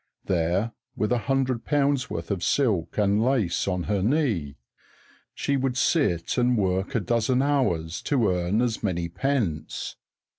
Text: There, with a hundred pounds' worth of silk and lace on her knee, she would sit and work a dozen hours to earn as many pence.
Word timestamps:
There, 0.25 0.71
with 0.95 1.11
a 1.11 1.19
hundred 1.29 1.63
pounds' 1.63 2.09
worth 2.09 2.31
of 2.31 2.43
silk 2.43 2.97
and 2.97 3.23
lace 3.23 3.67
on 3.67 3.83
her 3.83 4.01
knee, 4.01 4.57
she 5.35 5.57
would 5.57 5.77
sit 5.77 6.39
and 6.39 6.57
work 6.57 6.95
a 6.95 6.99
dozen 6.99 7.43
hours 7.43 8.01
to 8.09 8.29
earn 8.29 8.63
as 8.63 8.81
many 8.81 9.09
pence. 9.09 9.97